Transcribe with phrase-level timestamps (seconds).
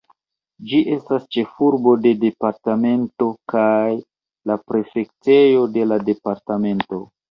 [0.69, 3.93] Ĝi estas ĉefurbo de departemento kaj
[4.53, 7.07] la prefektejo de la departemento.